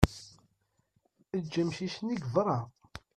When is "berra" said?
2.33-2.59